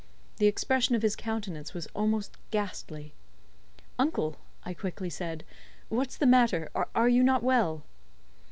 The 0.37 0.47
expression 0.47 0.95
of 0.95 1.03
his 1.03 1.15
countenance 1.15 1.75
was 1.75 1.85
almost 1.93 2.35
ghastly. 2.49 3.13
"Uncle," 3.99 4.37
I 4.63 4.73
quickly 4.73 5.11
said, 5.11 5.43
"What's 5.89 6.17
the 6.17 6.25
matter? 6.25 6.71
Are 6.95 7.07
you 7.07 7.21
not 7.21 7.43
well?" 7.43 7.83